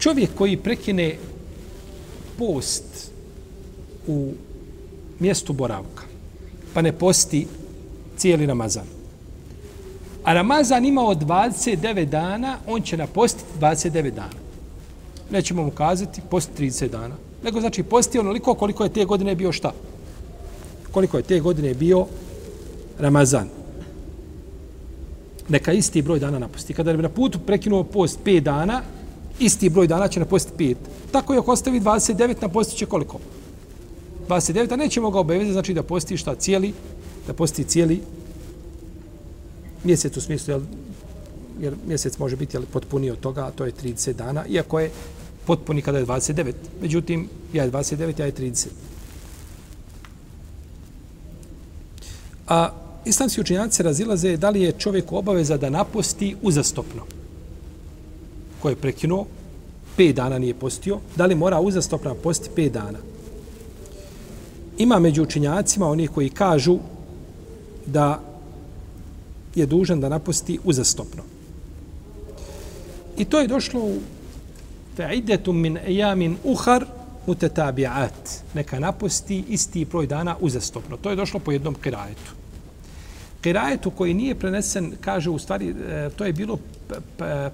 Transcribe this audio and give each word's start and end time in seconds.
Čovjek 0.00 0.30
koji 0.38 0.56
prekine 0.56 1.16
post 2.38 3.10
u 4.06 4.32
mjestu 5.18 5.52
boravka, 5.52 6.04
pa 6.74 6.82
ne 6.82 6.92
posti 6.92 7.46
cijeli 8.16 8.46
Ramazan. 8.46 8.86
A 10.24 10.34
Ramazan 10.34 10.84
ima 10.84 11.02
od 11.02 11.18
29 11.18 12.04
dana, 12.04 12.58
on 12.66 12.82
će 12.82 12.96
napostiti 12.96 13.44
29 13.60 14.10
dana. 14.10 14.40
Nećemo 15.30 15.62
mu 15.62 15.70
kazati 15.70 16.20
post 16.30 16.50
30 16.58 16.88
dana. 16.88 17.14
Nego 17.44 17.60
znači 17.60 17.82
posti 17.82 18.18
onoliko 18.18 18.54
koliko 18.54 18.84
je 18.84 18.92
te 18.92 19.04
godine 19.04 19.34
bio 19.34 19.52
šta? 19.52 19.72
Koliko 20.90 21.16
je 21.16 21.22
te 21.22 21.40
godine 21.40 21.74
bio 21.74 22.06
Ramazan. 22.98 23.48
Neka 25.48 25.72
isti 25.72 26.02
broj 26.02 26.18
dana 26.18 26.38
napusti. 26.38 26.74
Kada 26.74 26.92
bi 26.92 27.02
na 27.02 27.08
putu 27.08 27.38
prekinuo 27.38 27.84
post 27.84 28.18
5 28.24 28.40
dana, 28.40 28.82
isti 29.40 29.68
broj 29.68 29.86
dana 29.86 30.08
će 30.08 30.20
napostiti 30.20 30.64
5. 30.64 30.76
Tako 31.12 31.32
je 31.32 31.38
ako 31.38 31.52
ostavi 31.52 31.80
29, 31.80 32.42
napostit 32.42 32.78
će 32.78 32.86
koliko? 32.86 33.18
29, 34.28 34.72
a 34.72 34.76
nećemo 34.76 35.10
ga 35.10 35.18
obavezati, 35.18 35.52
znači 35.52 35.74
da 35.74 35.82
posti 35.82 36.16
šta 36.16 36.34
cijeli, 36.34 36.72
da 37.26 37.32
posti 37.32 37.64
cijeli 37.64 38.00
mjesec 39.84 40.16
u 40.16 40.20
smislu, 40.20 40.52
jel, 40.52 40.60
jer 41.60 41.74
mjesec 41.86 42.18
može 42.18 42.36
biti 42.36 42.56
jel, 42.56 42.62
potpuniji 42.72 43.10
od 43.10 43.20
toga, 43.20 43.46
a 43.46 43.50
to 43.50 43.64
je 43.64 43.72
30 43.72 44.12
dana, 44.12 44.44
iako 44.46 44.80
je 44.80 44.90
potpuni 45.46 45.82
kada 45.82 45.98
je 45.98 46.06
29. 46.06 46.52
Međutim, 46.82 47.28
ja 47.52 47.64
je 47.64 47.70
29, 47.70 48.20
ja 48.20 48.26
je 48.26 48.32
30. 48.32 48.66
A 52.48 52.70
islamski 53.04 53.40
učenjaci 53.40 53.82
razilaze 53.82 54.36
da 54.36 54.50
li 54.50 54.62
je 54.62 54.72
čovjek 54.72 55.12
obaveza 55.12 55.56
da 55.56 55.70
naposti 55.70 56.36
uzastopno. 56.42 57.02
Ko 58.62 58.68
je 58.68 58.76
prekinuo, 58.76 59.26
5 59.98 60.12
dana 60.12 60.38
nije 60.38 60.54
postio, 60.54 60.98
da 61.16 61.26
li 61.26 61.34
mora 61.34 61.60
uzastopno 61.60 62.14
posti 62.14 62.50
5 62.56 62.70
dana. 62.70 62.98
Ima 64.78 64.98
među 64.98 65.22
učinjacima 65.22 65.88
oni 65.88 66.08
koji 66.08 66.28
kažu 66.28 66.78
da 67.86 68.20
je 69.54 69.66
dužan 69.66 70.00
da 70.00 70.08
naposti 70.08 70.58
uzastopno. 70.64 71.22
I 73.18 73.24
to 73.24 73.40
je 73.40 73.48
došlo 73.48 73.80
u 73.80 73.98
fa'idetum 74.96 75.60
min 75.60 75.78
ejamin 75.86 76.36
uhar 76.44 76.84
mutetabi'at. 77.26 78.42
Neka 78.54 78.78
naposti 78.78 79.44
isti 79.48 79.84
broj 79.84 80.06
dana 80.06 80.36
uzastopno. 80.40 80.96
To 80.96 81.10
je 81.10 81.16
došlo 81.16 81.40
po 81.40 81.52
jednom 81.52 81.74
kirajetu. 81.74 82.32
Kirajetu 83.40 83.90
koji 83.90 84.14
nije 84.14 84.34
prenesen, 84.34 84.92
kaže 85.00 85.30
u 85.30 85.38
stvari, 85.38 85.68
e, 85.68 86.10
to 86.16 86.24
je 86.24 86.32
bilo 86.32 86.58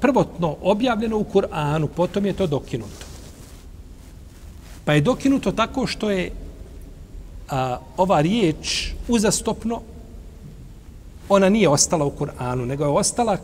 prvotno 0.00 0.56
objavljeno 0.62 1.18
u 1.18 1.24
Kur'anu, 1.24 1.86
potom 1.86 2.26
je 2.26 2.32
to 2.32 2.46
dokinuto. 2.46 3.06
Pa 4.84 4.92
je 4.92 5.00
dokinuto 5.00 5.52
tako 5.52 5.86
što 5.86 6.10
je 6.10 6.30
a, 7.48 7.78
ova 7.96 8.20
riječ 8.20 8.92
uzastopno 9.08 9.80
ona 11.28 11.48
nije 11.48 11.68
ostala 11.68 12.04
u 12.04 12.12
Kur'anu, 12.18 12.66
nego 12.66 12.84
je 12.84 12.90
ostala 12.90 13.36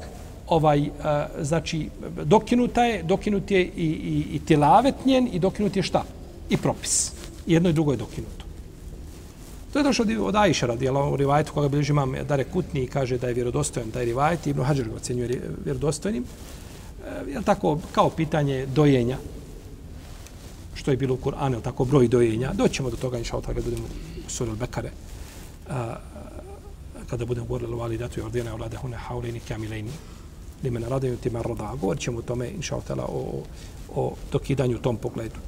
ovaj, 0.49 0.91
a, 1.03 1.27
znači, 1.41 1.89
dokinuta 2.25 2.85
je, 2.85 3.03
dokinut 3.03 3.51
je 3.51 3.63
i, 3.63 3.87
i, 3.87 4.37
i 4.37 4.41
tilavet 4.47 4.95
njen 5.07 5.29
i 5.33 5.39
dokinut 5.39 5.77
je 5.77 5.83
šta? 5.83 6.05
I 6.51 6.57
propis. 6.57 7.13
Jedno 7.47 7.69
i 7.69 7.73
drugo 7.73 7.93
je 7.93 7.97
dokinuto. 7.97 8.44
To 9.75 9.79
je 9.79 9.83
došlo 9.83 10.05
od 10.21 10.37
Aisha 10.37 10.67
radi, 10.67 10.89
u 10.89 11.17
rivajetu 11.17 11.53
koga 11.53 11.69
bilježi 11.69 11.93
imam 11.93 12.13
Dare 12.29 12.45
Kutni 12.45 12.83
i 12.83 12.87
kaže 12.87 13.19
da 13.19 13.29
je 13.29 13.35
vjerodostojan 13.35 13.91
taj 13.91 14.05
rivajet. 14.05 14.47
Ibn 14.47 14.63
Hađar 14.63 14.89
ga 14.89 14.95
ocenjuje 14.95 15.41
vjerodostojnim. 15.65 16.25
E, 16.25 17.31
je 17.31 17.43
tako, 17.43 17.79
kao 17.93 18.11
pitanje 18.11 18.67
dojenja, 18.67 19.19
što 20.75 20.91
je 20.91 20.97
bilo 20.97 21.15
u 21.15 21.19
Kur'anu, 21.19 21.63
tako 21.63 21.85
broj 21.85 22.09
dojenja. 22.09 22.53
Doćemo 22.53 22.91
do 22.91 22.97
toga, 22.97 23.19
inša 23.19 23.41
kada 23.41 23.61
budemo 23.61 23.83
u 24.27 24.31
suri 24.31 24.51
Bekare, 24.61 24.91
kada 27.11 27.25
budemo 27.25 27.47
govorili 27.47 27.75
o 27.75 27.77
validatu 27.77 28.21
i 28.21 28.23
ordina 28.23 28.55
o 28.55 28.57
lade 28.57 28.77
hune 28.77 28.97
haulini 28.97 29.41
kamilini 29.41 29.91
limena 30.63 30.89
radaju 30.89 31.19
naradaju 31.33 31.71
ti. 31.71 31.81
Govorit 31.81 32.03
ćemo 32.03 32.19
o 32.19 32.23
tome, 32.23 32.49
inša 32.49 32.77
o, 32.77 33.43
o 33.95 34.15
dokidanju 34.33 34.77
u 34.77 34.81
tom 34.81 34.97
pogledu. 34.97 35.41